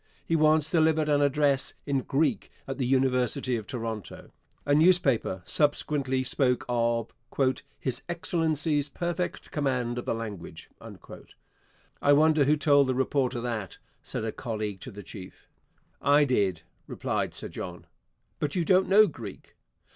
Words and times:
He 0.25 0.35
once 0.35 0.71
delivered 0.71 1.09
an 1.09 1.21
address 1.21 1.75
in 1.85 1.99
Greek 1.99 2.49
at 2.67 2.79
the 2.79 2.87
University 2.87 3.55
of 3.55 3.67
Toronto. 3.67 4.31
A 4.65 4.73
newspaper 4.73 5.43
subsequently 5.45 6.23
spoke 6.23 6.65
of 6.67 7.13
'His 7.79 8.01
Excellency's 8.09 8.89
perfect 8.89 9.51
command 9.51 9.99
of 9.99 10.05
the 10.05 10.15
language.' 10.15 10.71
'I 12.01 12.13
wonder 12.13 12.45
who 12.45 12.57
told 12.57 12.87
the 12.87 12.95
reporter 12.95 13.39
that,' 13.41 13.77
said 14.01 14.25
a 14.25 14.31
colleague 14.31 14.81
to 14.81 14.89
the 14.89 15.03
chief. 15.03 15.47
'I 16.01 16.25
did,' 16.25 16.61
replied 16.87 17.35
Sir 17.35 17.49
John. 17.49 17.85
'But 18.39 18.55
you 18.55 18.65
do 18.65 18.79
not 18.81 18.87
know 18.87 19.05
Greek.' 19.05 19.55